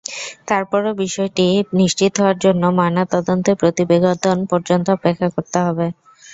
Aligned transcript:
তারপরও 0.47 0.91
বিষয়টি 1.01 1.45
নিশ্চিত 1.79 2.13
হওয়ার 2.17 2.37
জন্য 2.39 2.63
ময়নাতদন্তের 2.77 3.59
প্রতিবেদন 3.61 4.15
পর্যন্ত 4.51 4.85
অপেক্ষা 4.91 5.27
করতে 5.35 5.57
হবে। 5.65 5.87